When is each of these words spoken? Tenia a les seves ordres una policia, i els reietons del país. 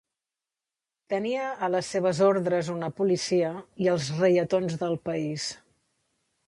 Tenia 1.13 1.43
a 1.67 1.69
les 1.75 1.91
seves 1.97 2.21
ordres 2.29 2.73
una 2.79 2.91
policia, 3.01 3.53
i 3.87 3.93
els 3.95 4.09
reietons 4.25 4.81
del 4.85 5.01
país. 5.11 5.49